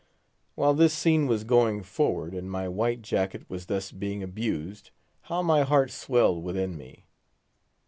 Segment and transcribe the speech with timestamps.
[0.55, 4.89] While this scene was going forward, and my white jacket was thus being abused,
[5.29, 7.05] how my heart swelled within me!